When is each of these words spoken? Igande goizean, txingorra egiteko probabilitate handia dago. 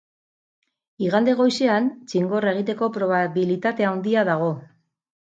Igande 1.07 1.35
goizean, 1.41 1.89
txingorra 2.13 2.53
egiteko 2.55 2.89
probabilitate 2.97 3.87
handia 3.91 4.25
dago. 4.31 4.49